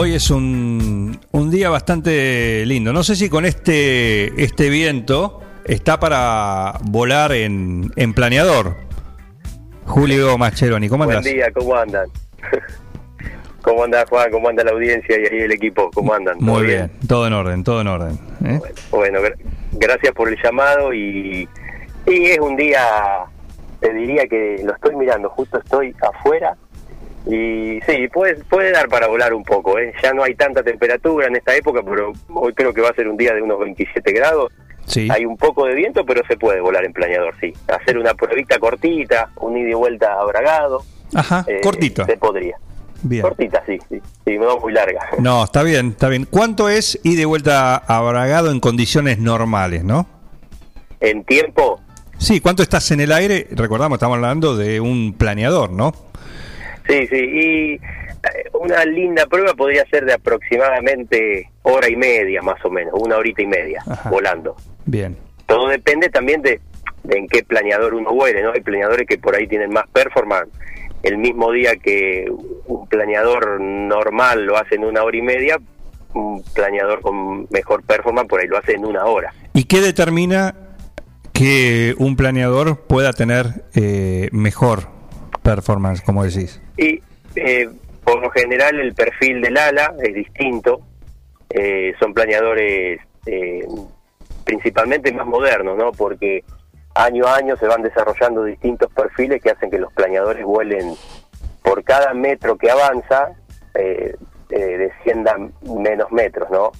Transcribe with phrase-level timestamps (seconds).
[0.00, 2.92] Hoy es un, un día bastante lindo.
[2.92, 8.76] No sé si con este, este viento está para volar en, en planeador.
[9.86, 11.22] Julio Mascheroni, ¿cómo andas?
[11.22, 12.06] Buen día, ¿cómo andan?
[13.62, 14.30] ¿Cómo anda Juan?
[14.30, 15.90] ¿Cómo anda la audiencia y ahí el equipo?
[15.92, 16.36] ¿Cómo andan?
[16.38, 16.92] Muy bien?
[17.08, 18.18] todo en orden, todo en orden.
[18.44, 18.60] ¿eh?
[18.92, 19.36] Bueno, gra-
[19.72, 21.48] gracias por el llamado y,
[22.06, 22.80] y es un día,
[23.80, 26.56] te diría que lo estoy mirando, justo estoy afuera
[27.26, 29.92] y sí, puede, puede dar para volar un poco, ¿eh?
[30.02, 33.08] ya no hay tanta temperatura en esta época, pero hoy creo que va a ser
[33.08, 34.52] un día de unos 27 grados.
[34.86, 35.08] Sí.
[35.10, 37.52] Hay un poco de viento, pero se puede volar en planeador, sí.
[37.68, 40.82] Hacer una pruebita cortita, un ida y vuelta a Bragado.
[41.14, 42.06] Ajá, eh, cortito.
[42.06, 42.56] Se podría.
[43.02, 43.22] Bien.
[43.22, 45.00] Cortita, sí, sí, sí, no muy larga.
[45.18, 46.26] No, está bien, está bien.
[46.28, 50.06] ¿Cuánto es ir de vuelta a Bragado en condiciones normales, no?
[51.00, 51.80] En tiempo,
[52.18, 53.46] Sí, ¿cuánto estás en el aire?
[53.52, 55.94] Recordamos, estamos hablando de un planeador, ¿no?
[56.88, 57.16] Sí, sí.
[57.16, 57.80] Y eh,
[58.60, 63.42] una linda prueba podría ser de aproximadamente hora y media, más o menos, una horita
[63.42, 64.10] y media, Ajá.
[64.10, 64.56] volando.
[64.86, 65.16] Bien.
[65.46, 66.60] Todo depende también de,
[67.04, 68.52] de en qué planeador uno vuele, ¿no?
[68.52, 70.50] Hay planeadores que por ahí tienen más performance.
[71.02, 72.26] El mismo día que
[72.66, 75.58] un planeador normal lo hace en una hora y media,
[76.14, 79.32] un planeador con mejor performance por ahí lo hace en una hora.
[79.54, 80.54] ¿Y qué determina
[81.32, 84.88] que un planeador pueda tener eh, mejor
[85.54, 86.60] performance, como decís?
[86.76, 87.02] Y
[87.36, 87.68] eh,
[88.04, 90.80] por lo general el perfil del ala es distinto.
[91.50, 93.66] Eh, son planeadores eh,
[94.44, 95.92] principalmente más modernos, ¿no?
[95.92, 96.44] Porque
[96.94, 100.94] año a año se van desarrollando distintos perfiles que hacen que los planeadores vuelen
[101.62, 103.32] por cada metro que avanza,
[103.74, 104.16] eh,
[104.50, 106.72] eh, desciendan menos metros, ¿no?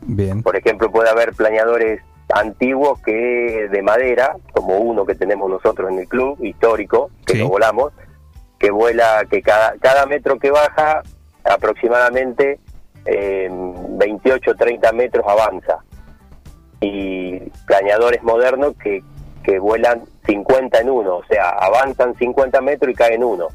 [0.00, 0.42] Bien.
[0.42, 2.00] Por ejemplo, puede haber planeadores
[2.34, 7.38] antiguos que de madera, como uno que tenemos nosotros en el club, histórico, que Sí.
[7.40, 7.92] lo volamos,
[8.58, 11.02] que vuela, que cada, cada metro que baja
[11.44, 12.58] aproximadamente
[13.06, 15.78] eh, 28 30 metros avanza.
[16.80, 19.02] Y planeadores modernos que,
[19.42, 23.48] que vuelan 50 en uno, o sea, avanzan 50 metros y caen uno.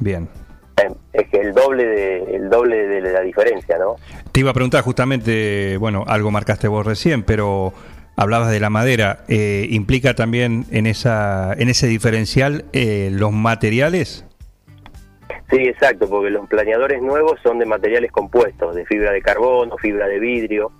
[0.00, 0.28] Bien.
[0.76, 3.96] Eh, Es que el doble de, el doble de la diferencia, ¿no?
[4.32, 7.72] Te iba a preguntar justamente, bueno, algo marcaste vos recién, pero
[8.18, 9.20] hablabas de la madera.
[9.28, 14.24] eh, ¿Implica también en, esa, en ese diferencial eh, los materiales?
[15.50, 20.06] Sí, exacto, porque los planeadores nuevos son de materiales compuestos, de fibra de carbono, fibra
[20.08, 20.72] de vidrio,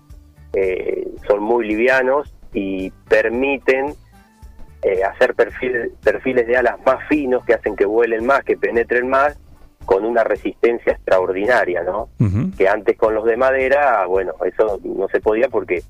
[0.52, 3.94] eh, son muy livianos y permiten
[4.82, 9.08] eh, hacer perfil- perfiles de alas más finos que hacen que vuelen más, que penetren
[9.08, 9.38] más,
[9.86, 12.10] con una resistencia extraordinaria, ¿no?
[12.58, 15.82] Que antes con los de madera, bueno, eso no se podía porque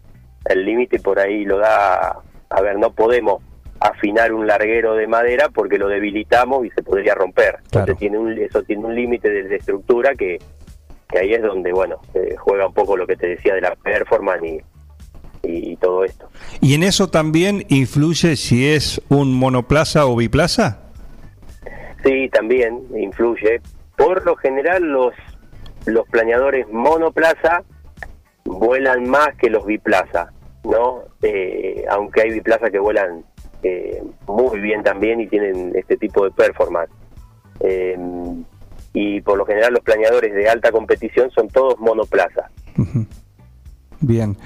[0.44, 3.42] el límite por ahí lo da, a ver, no podemos
[3.80, 7.58] afinar un larguero de madera porque lo debilitamos y se podría romper.
[7.70, 7.92] Claro.
[7.92, 10.38] Entonces tiene un, eso tiene un límite de, de estructura que,
[11.08, 13.76] que ahí es donde, bueno, se juega un poco lo que te decía de la
[13.76, 16.28] performance y, y todo esto.
[16.60, 20.80] ¿Y en eso también influye si es un monoplaza o biplaza?
[22.04, 23.60] Sí, también influye.
[23.96, 25.14] Por lo general los,
[25.86, 27.62] los planeadores monoplaza
[28.48, 30.32] vuelan más que los biplaza,
[30.64, 31.02] ¿no?
[31.22, 33.24] Eh, aunque hay biplaza que vuelan
[33.62, 36.90] eh, muy bien también y tienen este tipo de performance.
[37.60, 37.96] Eh,
[38.92, 42.50] y por lo general los planeadores de alta competición son todos monoplaza.
[44.00, 44.36] Bien.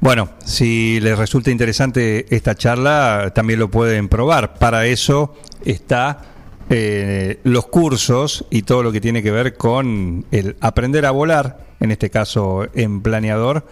[0.00, 4.54] Bueno, si les resulta interesante esta charla, también lo pueden probar.
[4.54, 5.34] Para eso
[5.64, 6.33] está
[6.70, 11.66] eh, los cursos y todo lo que tiene que ver con el aprender a volar,
[11.80, 13.66] en este caso en planeador,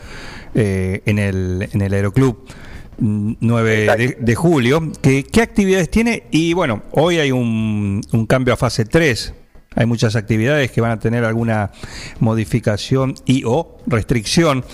[0.55, 2.45] eh, en, el, en el Aeroclub.
[2.99, 4.25] mm, 9 de, Exacto.
[4.25, 4.93] de julio.
[5.01, 6.25] ¿Qué, ¿Qué actividades tiene?
[6.31, 9.35] Y bueno, hoy hay un, un cambio a fase 3.
[9.75, 11.71] Hay muchas actividades que van a tener alguna
[12.21, 14.65] modificación y o restricción.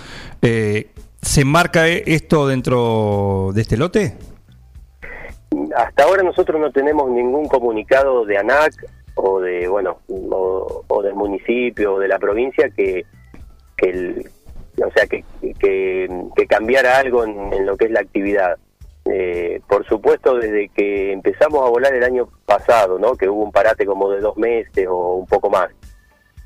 [0.43, 0.91] Eh,
[1.23, 4.17] ¿Se marca eh, esto dentro de este lote?
[5.79, 8.85] Hasta ahora nosotros no tenemos ningún comunicado de ANAC
[9.15, 13.07] o de bueno o, del municipio o de la provincia que,
[13.77, 14.29] el,
[14.85, 15.25] o sea que,
[15.61, 18.59] que, cambiara algo en, en lo que es la actividad.
[19.05, 23.13] Eh, por supuesto, desde que empezamos a volar el año pasado, ¿no?
[23.15, 25.71] que hubo un parate como de dos meses o un poco más,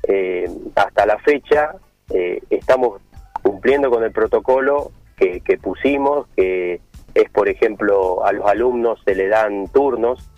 [0.07, 1.73] eh, hasta la fecha
[2.11, 3.01] eh, estamos
[3.41, 6.81] cumpliendo con el protocolo que, que pusimos, que
[7.13, 10.29] es, por ejemplo, a los alumnos se le dan turnos,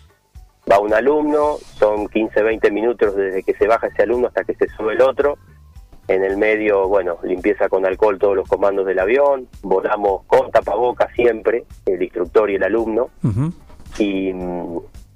[0.70, 4.56] va un alumno, son 15, 20 minutos desde que se baja ese alumno hasta que
[4.56, 5.38] se sube el otro,
[6.08, 11.12] en el medio, bueno, limpieza con alcohol todos los comandos del avión, volamos con tapabocas
[11.14, 13.10] siempre, el instructor y el alumno,
[13.98, 14.32] y,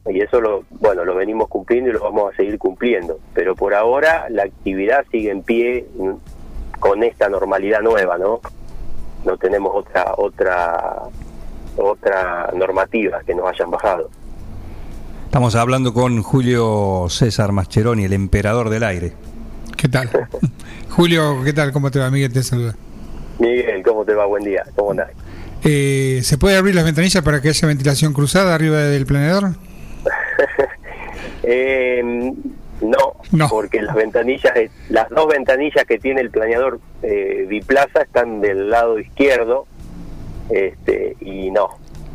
[0.08, 3.20] y eso lo bueno lo venimos cumpliendo y lo vamos a seguir cumpliendo.
[3.34, 5.86] Pero por ahora la actividad sigue en pie
[6.80, 8.40] con esta normalidad nueva no
[9.26, 11.02] no tenemos otra otra
[11.78, 14.10] otra normativa que nos hayan bajado
[15.26, 19.14] Estamos hablando con Julio César Mascheroni, el emperador del aire.
[19.78, 20.10] ¿Qué tal?
[20.90, 21.72] Julio, ¿qué tal?
[21.72, 22.10] ¿Cómo te va?
[22.10, 22.76] Miguel te saluda.
[23.38, 25.12] Miguel cómo te va buen día cómo andás
[25.64, 29.52] Eh, ¿Se puede abrir las ventanillas para que haya ventilación cruzada arriba del planeador?
[31.44, 32.02] Eh,
[32.82, 33.50] no, No.
[33.50, 34.54] porque las ventanillas,
[34.90, 39.66] las dos ventanillas que tiene el planeador eh, biplaza están del lado izquierdo,
[40.50, 41.70] este, y no.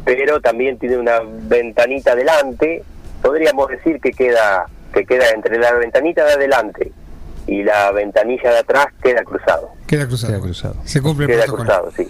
[0.04, 2.82] Pero también tiene una ventanita adelante.
[3.22, 6.92] Podríamos decir que queda que queda entre la ventanita de adelante
[7.46, 9.70] y la ventanilla de atrás queda cruzado.
[9.86, 10.32] Queda cruzado.
[10.34, 10.76] Queda cruzado.
[10.84, 11.64] Se cumple el Queda protocolo.
[11.64, 12.08] cruzado, sí.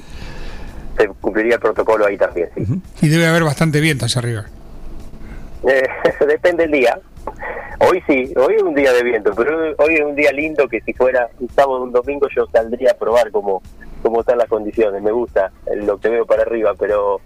[0.98, 2.64] Se cumpliría el protocolo ahí también, sí.
[3.00, 4.44] Y debe haber bastante viento allá arriba.
[5.66, 5.82] Eh,
[6.28, 7.00] depende del día.
[7.80, 10.80] Hoy sí, hoy es un día de viento, pero hoy es un día lindo que
[10.82, 13.62] si fuera un sábado o un domingo yo saldría a probar cómo,
[14.04, 15.02] cómo están las condiciones.
[15.02, 17.20] Me gusta lo que veo para arriba, pero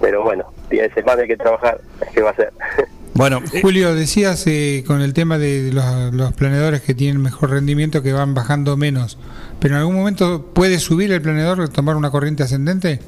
[0.00, 1.80] pero bueno, de semana que trabajar.
[2.12, 2.52] ¿Qué va a ser?
[3.12, 8.02] Bueno, Julio, decías eh, con el tema de los, los planeadores que tienen mejor rendimiento
[8.02, 9.18] que van bajando menos,
[9.60, 13.00] pero en algún momento puede subir el planeador, tomar una corriente ascendente.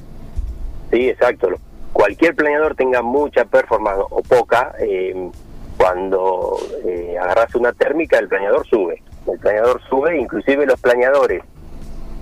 [0.90, 1.48] Sí, exacto.
[1.94, 5.30] Cualquier planeador tenga mucha performance o poca, eh,
[5.78, 9.02] cuando eh, agarras una térmica, el planeador sube.
[9.32, 11.42] El planeador sube, inclusive los planeadores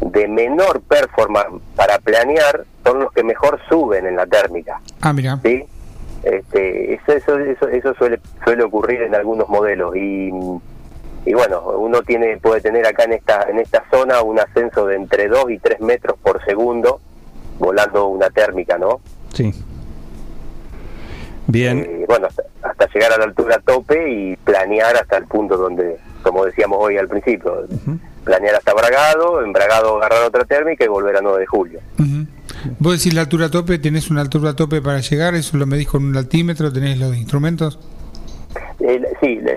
[0.01, 4.81] de menor performance para planear son los que mejor suben en la térmica.
[5.01, 5.39] Ah, mira.
[5.45, 5.65] ¿sí?
[6.23, 10.31] Este, eso, eso, eso, eso suele, suele ocurrir en algunos modelos y,
[11.25, 14.97] y bueno, uno tiene puede tener acá en esta en esta zona un ascenso de
[14.97, 17.01] entre 2 y 3 metros por segundo
[17.59, 19.01] volando una térmica, ¿no?
[19.33, 19.53] sí.
[21.47, 25.57] Bien, Eh, bueno, hasta, hasta llegar a la altura tope y planear hasta el punto
[25.57, 27.67] donde, como decíamos hoy al principio,
[28.25, 31.81] planear hasta Bragado, en Bragado agarrar otra térmica y volver a 9 de julio.
[31.99, 32.27] Ujú.
[32.79, 36.05] Vos decís la altura tope, tenés una altura tope para llegar, eso lo medís con
[36.05, 37.79] un altímetro, tenés los instrumentos.
[38.81, 39.53] El- sí, la,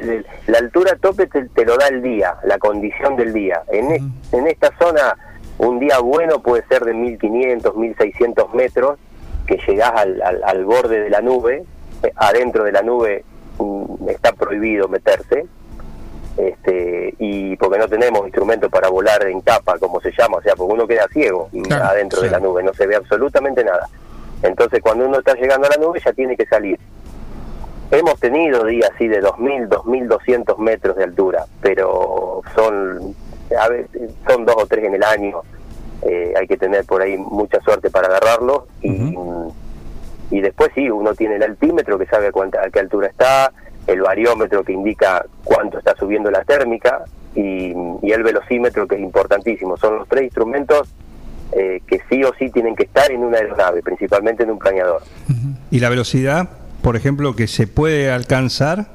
[0.47, 3.61] la- altura tope te, te lo da el día, la condición del día.
[3.71, 5.15] En, es- en esta zona,
[5.57, 8.99] un día bueno puede ser de 1500, 1600 metros,
[9.47, 11.63] que llegás al, al- al borde de la nube.
[12.15, 13.23] Adentro de la nube
[13.57, 15.45] mm, está prohibido meterse.
[16.37, 20.55] Este, y porque no tenemos instrumentos para volar en capa, como se llama, o sea,
[20.55, 23.87] porque uno queda ciego Claro, adentro de la nube, no se ve absolutamente nada.
[24.41, 26.79] Entonces, cuando uno está llegando a la nube, ya tiene que salir.
[27.91, 33.15] Hemos tenido días así de 2.000, 2.200 metros de altura, pero son
[33.57, 35.41] a veces, son dos o tres en el año.
[36.01, 38.67] Eh, hay que tener por ahí mucha suerte para agarrarlo.
[38.81, 39.15] Y,
[40.31, 43.51] y después sí, uno tiene el altímetro que sabe a, cuánta, a qué altura está,
[43.87, 47.03] el variómetro que indica cuánto está subiendo la térmica
[47.35, 49.77] y, y el velocímetro que es importantísimo.
[49.77, 50.93] Son los tres instrumentos
[51.55, 55.03] eh, que sí o sí tienen que estar en una aeronave, principalmente en un planeador.
[55.69, 56.49] ¿y la velocidad,
[56.81, 58.87] por ejemplo, que se puede alcanzar?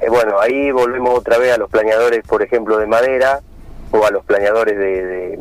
[0.00, 3.40] Eh, bueno, ahí volvemos otra vez a los planeadores, por ejemplo, de madera
[3.90, 5.38] o a los planeadores de, de,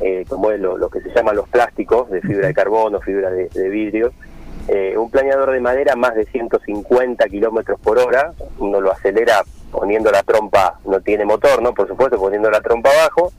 [0.00, 3.30] eh, como es lo, lo que se llaman los plásticos, de fibra de carbono, fibra
[3.30, 4.12] de, de vidrio.
[4.68, 10.10] Eh, un planeador de madera más de 150 kilómetros por hora, uno lo acelera poniendo
[10.10, 11.74] la trompa, no tiene motor, ¿no?
[11.74, 13.32] Por supuesto, poniendo la trompa abajo,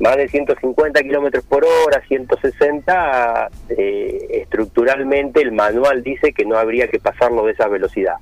[0.00, 6.88] más de 150 kilómetros por hora, 160, eh, estructuralmente el manual dice que no habría
[6.88, 8.16] que pasarlo de esa velocidad.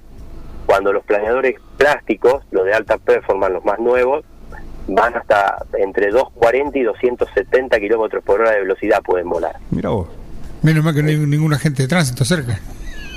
[0.66, 4.25] Cuando los planeadores plásticos, los de alta performance, los más nuevos,
[4.88, 9.57] van hasta entre 240 y 270 kilómetros por hora de velocidad pueden volar.
[9.71, 10.09] Mira vos.
[10.62, 12.59] Menos mal que no hay ningún agente de tránsito cerca.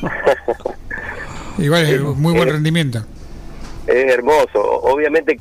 [1.57, 3.03] Igual es muy buen rendimiento.
[3.87, 4.61] Es hermoso.
[4.83, 5.39] Obviamente,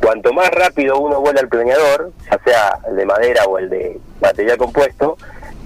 [0.00, 4.00] cuanto más rápido uno vuela el planeador, ya sea el de madera o el de
[4.20, 5.18] material compuesto,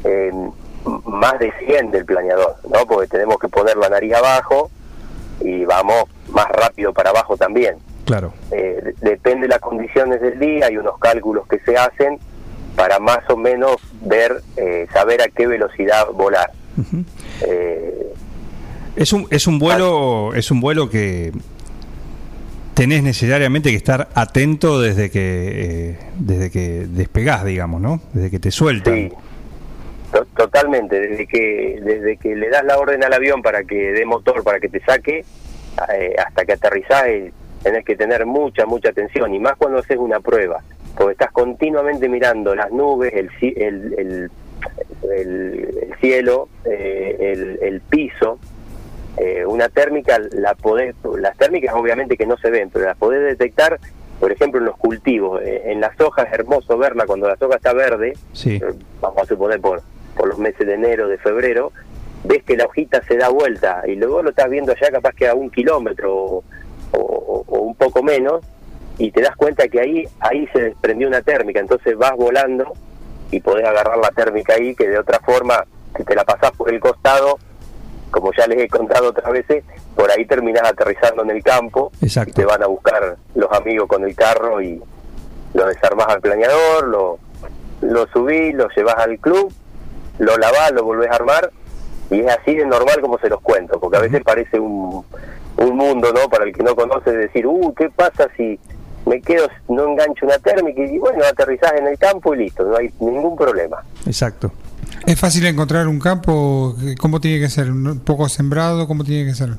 [0.04, 0.32] eh,
[1.04, 2.87] más desciende el planeador, ¿no?
[2.87, 4.70] Porque tenemos que poner la nariz abajo
[5.40, 7.76] y vamos más rápido para abajo también.
[8.06, 8.32] Claro.
[8.52, 12.18] Eh, de- depende de las condiciones del día, hay unos cálculos que se hacen
[12.75, 16.50] para más o menos ver, eh, saber a qué velocidad volar.
[17.46, 18.12] Eh,
[18.96, 21.32] Es un, es un vuelo, es un vuelo que
[22.75, 28.00] tenés necesariamente que estar atento desde que eh, desde que despegás, digamos, ¿no?
[28.12, 28.94] Desde que te sueltan.
[28.94, 29.12] Sí,
[30.12, 31.00] to- totalmente.
[31.00, 34.60] Desde que desde que le das la orden al avión para que dé motor, para
[34.60, 35.25] que te saque,
[35.94, 37.32] eh, hasta que aterrizás, eh,
[37.66, 39.35] tenés que tener mucha, mucha atención.
[39.35, 40.62] Y más cuando haces una prueba,
[40.96, 44.30] porque estás continuamente mirando las nubes, el, el, el,
[45.11, 48.38] el- el cielo, eh, el, piso.
[49.16, 53.23] Eh, una térmica, la podés, las térmicas obviamente que no se ven, pero las podés
[53.23, 53.80] detectar,
[54.20, 55.42] por ejemplo, en los cultivos.
[55.42, 58.61] Eh, en las hojas es hermoso verla cuando la hoja está verde, Sí.
[59.00, 59.82] vamos a suponer por,
[60.16, 61.73] por los meses de enero, de febrero,
[62.25, 65.26] ves que la hojita se da vuelta y luego lo estás viendo allá capaz que
[65.28, 66.42] a un kilómetro
[67.66, 68.40] un poco menos
[68.99, 72.73] y te das cuenta que ahí ahí se desprendió una térmica, entonces vas volando
[73.30, 75.64] y podés agarrar la térmica ahí que de otra forma,
[75.96, 77.38] si te la pasás por el costado,
[78.11, 82.30] como ya les he contado otras veces, por ahí terminás aterrizando en el campo Exacto.
[82.30, 84.80] y te van a buscar los amigos con el carro y
[85.54, 87.18] lo desarmás al planeador, lo,
[87.80, 89.52] lo subís, lo llevas al club,
[90.18, 91.50] lo lavás, lo volvés a armar
[92.11, 95.04] y es así de normal como se los cuento, porque a veces parece un,
[95.58, 96.28] un mundo, ¿no?
[96.28, 98.58] Para el que no conoce decir, uh, ¿qué pasa si
[99.06, 100.82] me quedo, no engancho una térmica?
[100.82, 103.78] Y bueno, aterrizás en el campo y listo, no hay ningún problema.
[104.06, 104.52] Exacto.
[105.06, 106.75] ¿Es fácil encontrar un campo?
[107.00, 107.70] ¿Cómo tiene que ser?
[107.70, 108.86] ¿Un poco sembrado?
[108.86, 109.50] ¿Cómo tiene que ser?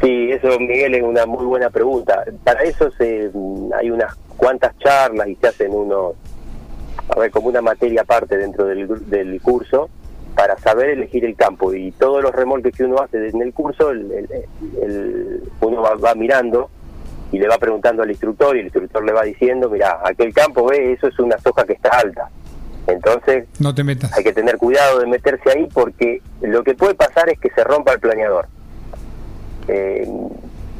[0.00, 2.24] Sí, eso Miguel es una muy buena pregunta.
[2.44, 3.30] Para eso se,
[3.78, 6.14] hay unas cuantas charlas y se hacen unos,
[7.14, 9.90] a ver, como una materia aparte dentro del, gru- del curso
[10.38, 13.90] para saber elegir el campo y todos los remolques que uno hace en el curso,
[13.90, 14.28] el, el-
[14.80, 16.70] el- uno va, va mirando
[17.32, 20.64] y le va preguntando al instructor y el instructor le va diciendo, mira, aquel campo,
[20.68, 22.30] ve, eso es una soja que está alta.
[22.86, 24.16] Entonces No te metas.
[24.16, 27.64] hay que tener cuidado de meterse ahí porque lo que puede pasar es que se
[27.64, 28.46] rompa el planeador.
[29.66, 30.08] Eh,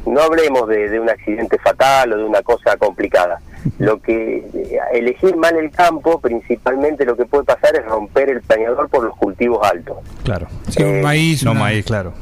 [0.05, 3.41] no hablemos de, de un accidente fatal o de una cosa complicada.
[3.77, 8.41] Lo que eh, elegir mal el campo, principalmente lo que puede pasar es romper el
[8.41, 9.97] planeador por los cultivos altos.
[10.23, 10.47] Claro.
[10.69, 11.43] Sí, un eh, maíz.
[11.43, 12.13] No una- maíz, claro.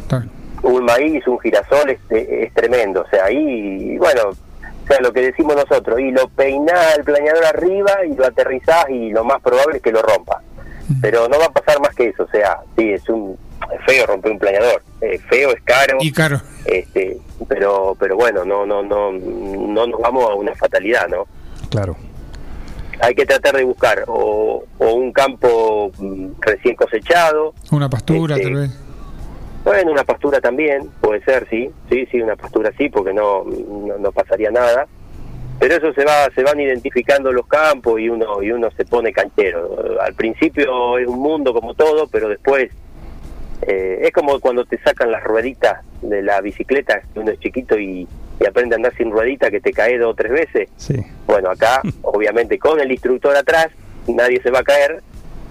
[0.63, 3.01] Un maíz, un girasol es, es tremendo.
[3.01, 7.45] O sea, ahí, bueno, o sea, lo que decimos nosotros, y lo peinás el planeador
[7.45, 10.41] arriba y lo aterrizás y lo más probable es que lo rompa.
[11.01, 13.37] Pero no va a pasar más que eso, o sea, sí, es un
[13.73, 16.39] es feo romper un planeador, es feo, es caro, Y caro.
[16.65, 17.16] este,
[17.47, 21.25] pero pero bueno, no no no no nos vamos a una fatalidad, ¿no?
[21.69, 21.95] Claro.
[22.99, 28.47] Hay que tratar de buscar o, o un campo mm, recién cosechado, Una pastura, Este,
[28.47, 28.71] tal vez.
[29.63, 33.97] bueno, una pastura también, puede ser, sí, sí, sí, una pastura sí, porque no, no,
[33.99, 34.87] no pasaría nada.
[35.59, 39.11] Pero eso se va, se van identificando los campos y uno, y uno se pone
[39.11, 39.97] canchero.
[40.01, 42.71] Al principio es un mundo como todo, pero después
[43.63, 47.77] eh, es como cuando te sacan las rueditas de la bicicleta, que uno es chiquito
[47.77, 48.07] y,
[48.39, 50.69] y aprende a andar sin ruedita, que te cae dos o tres veces.
[50.77, 50.95] Sí.
[51.25, 53.67] Bueno, acá, obviamente, con el instructor atrás,
[54.07, 55.01] nadie se va a caer,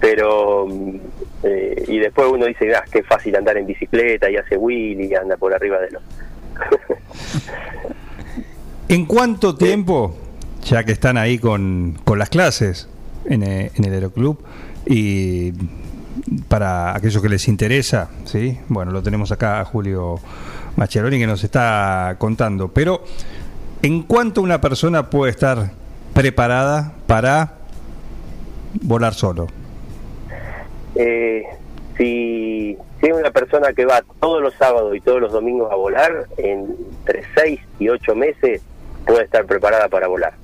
[0.01, 0.67] pero.
[0.67, 0.97] mm,
[1.43, 5.15] eh, y después uno dice, ah, qué fácil andar en bicicleta, y hace wheelie, y
[5.15, 6.03] anda por arriba de los.
[8.89, 10.17] ¿En cuánto tiempo,
[10.63, 12.89] ya que están ahí con, con las clases
[13.27, 14.39] en, eh, en el Aeroclub,
[14.87, 15.53] y
[16.49, 18.59] para aquellos que les interesa, ¿sí?
[18.69, 20.21] Bueno, lo tenemos acá a Julio
[20.77, 23.03] Maccheroni que nos está contando, pero
[23.83, 25.71] ¿en cuánto una persona puede estar
[26.15, 27.55] preparada para
[28.83, 29.47] volar solo?
[30.95, 31.45] Eh,
[31.97, 35.77] si, si es una persona que va todos los sábados y todos los domingos a
[35.77, 38.63] volar, entre 6 y 8 meses
[39.07, 40.35] puede estar preparada para volar,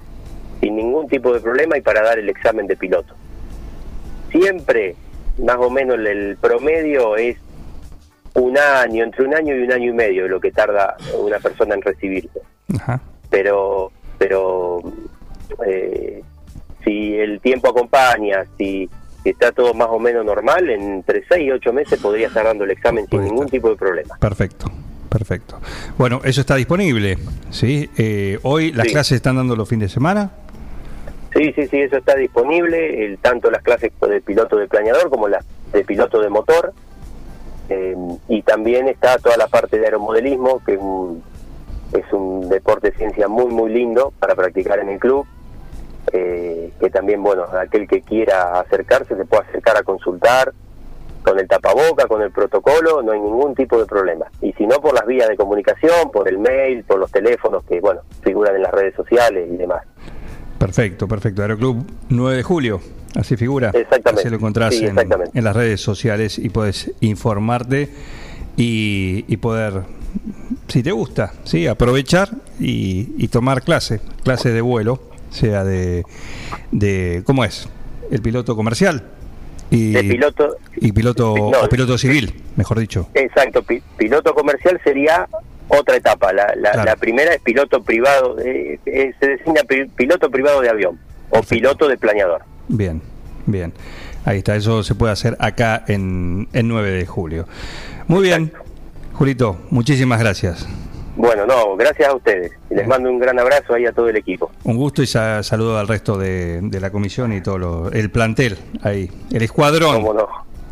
[0.61, 3.15] sin ningún tipo de problema y para dar el examen de piloto.
[4.31, 4.97] Siempre,
[5.39, 7.37] más o menos, el, el promedio es
[8.35, 11.75] un año, entre un año y un año y medio lo que tarda una persona
[11.75, 12.41] en recibirse
[12.75, 13.01] Ajá.
[13.29, 14.81] pero pero
[15.67, 16.23] eh,
[16.85, 18.89] si el tiempo acompaña, si,
[19.23, 22.65] si está todo más o menos normal, entre 6 y 8 meses podría estar dando
[22.65, 24.17] el examen sin ningún tipo de problema.
[24.19, 24.67] Perfecto,
[25.09, 25.61] perfecto.
[25.99, 27.19] Bueno, eso está disponible,
[27.51, 27.91] ¿sí?
[27.99, 28.93] Eh, hoy las Sí.
[28.95, 30.31] clases están dando los fines de semana.
[31.35, 35.29] Sí, sí, sí, eso está disponible, el, tanto las clases de piloto de planeador como
[35.29, 36.73] las de piloto de motor.
[37.69, 37.97] eh,
[38.29, 41.23] y también está toda la parte de aeromodelismo, que es un,
[41.93, 45.27] es un deporte de ciencia muy, muy lindo para practicar en el club.
[46.13, 50.53] eh, que también, bueno, aquel que quiera acercarse se puede acercar a consultar
[51.23, 54.27] con el tapaboca, con el protocolo, no hay ningún tipo de problema.
[54.41, 57.81] Y si no, por las vías de comunicación, por el mail, por los teléfonos que,
[57.81, 59.85] bueno, figuran en las redes sociales y demás.
[60.67, 61.43] Perfecto, perfecto.
[61.43, 62.81] Aeroclub 9 de julio,
[63.17, 63.71] así figura.
[63.75, 64.21] Exactamente.
[64.21, 67.89] Así lo encontrás Sí, en, las redes sociales y puedes informarte
[68.57, 69.83] y, y poder,
[70.69, 71.67] si te gusta, ¿sí?
[71.67, 72.29] aprovechar
[72.61, 75.01] y, y tomar clase, clase de vuelo,
[75.31, 76.05] sea de,
[76.71, 77.69] de ¿cómo es?
[78.13, 79.03] El piloto comercial
[79.71, 83.09] y De piloto- y piloto No, o piloto civil, mejor dicho.
[83.15, 85.27] Exacto, pi- piloto comercial sería
[85.79, 86.33] otra etapa.
[86.33, 86.85] La, la, Claro.
[86.85, 90.99] la primera es piloto privado, eh, eh, se designa pi- piloto privado de avión
[91.31, 92.43] o piloto de planeador.
[92.69, 93.01] Bien,
[93.47, 93.73] bien.
[94.25, 97.47] Ahí está, eso se puede hacer acá en, en 9 de julio.
[98.07, 98.53] Muy bien,
[99.15, 100.67] Julito, muchísimas gracias.
[101.17, 102.53] Bueno, no, gracias a ustedes.
[102.71, 104.51] Les mando un gran abrazo ahí a todo el equipo.
[104.65, 108.11] Un gusto y sa- saludo al resto de, de la comisión y todo lo- el
[108.11, 110.29] plantel ahí, el escuadrón, ¿Cómo no?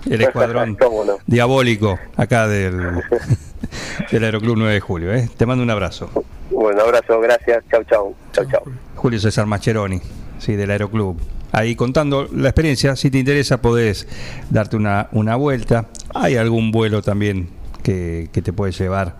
[0.08, 1.18] el escuadrón ¿Cómo no?
[1.26, 2.80] diabólico acá del,
[4.10, 5.12] del Aeroclub 9 de julio.
[5.12, 5.28] ¿eh?
[5.36, 6.10] Te mando un abrazo.
[6.50, 7.64] Bueno, abrazo, gracias.
[7.70, 8.14] Chau, chau.
[8.32, 8.62] Chau, chau.
[8.96, 10.00] Julio César Mascheroni,
[10.38, 11.18] sí, del Aeroclub.
[11.52, 14.06] Ahí contando la experiencia, si te interesa podés
[14.50, 15.88] darte una, una vuelta.
[16.14, 17.48] Hay algún vuelo también
[17.82, 19.16] que, que te puede llevar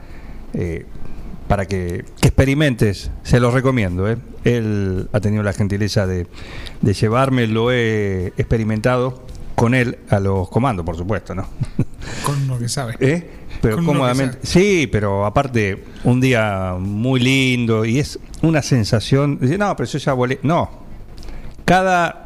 [0.55, 0.87] eh,
[1.49, 4.09] para que, que experimentes, se los recomiendo.
[4.09, 4.19] ¿eh?
[4.45, 6.29] Él ha tenido la gentileza de,
[6.81, 9.25] de llevarme, lo he experimentado
[9.57, 11.49] con él a los comandos, por supuesto, ¿no?
[12.25, 12.95] Con uno que sabe.
[13.01, 13.29] ¿Eh?
[13.61, 14.39] Pero Con cómodamente.
[14.43, 19.39] Sí, pero aparte, un día muy lindo y es una sensación.
[19.41, 20.39] dice, No, pero yo ya volé.
[20.43, 20.71] No.
[21.65, 22.25] Cada.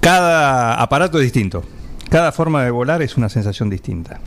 [0.00, 1.62] Cada aparato es distinto.
[2.10, 4.20] Cada forma de volar es una sensación distinta.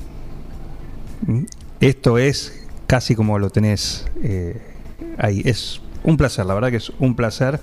[1.79, 4.61] Esto es casi como lo tenés eh,
[5.17, 5.41] ahí.
[5.43, 7.59] Es un placer, la verdad que es un placer.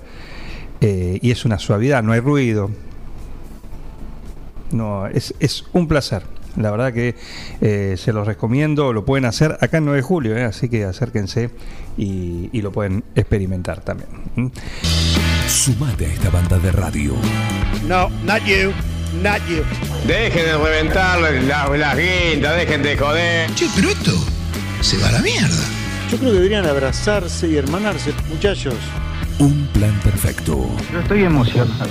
[0.81, 2.69] eh, y es una suavidad, no hay ruido,
[4.71, 6.23] no, es, es un placer.
[6.57, 7.15] La verdad que
[7.61, 10.85] eh, se los recomiendo, lo pueden hacer acá en 9 de julio, eh, así que
[10.85, 11.49] acérquense
[11.97, 14.09] y, y lo pueden experimentar también.
[14.35, 14.47] ¿Mm?
[15.47, 17.15] Sumate a esta banda de radio.
[17.87, 18.71] No, not you,
[19.21, 19.63] not you.
[20.07, 23.53] Dejen de reventar las las guindas, dejen de joder.
[23.55, 24.11] Che, pero esto
[24.81, 25.63] se va a la mierda.
[26.11, 28.75] Yo creo que deberían abrazarse y hermanarse, muchachos.
[29.39, 30.69] Un plan perfecto.
[30.91, 31.89] Yo estoy emocionado.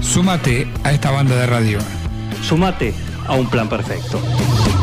[0.00, 1.78] Súmate a esta banda de radio.
[2.42, 2.94] Sumate
[3.28, 4.77] a un plan perfecto.